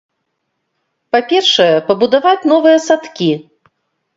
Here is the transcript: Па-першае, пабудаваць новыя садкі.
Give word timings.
Па-першае, 1.17 1.75
пабудаваць 1.91 2.47
новыя 2.55 2.77
садкі. 2.87 3.29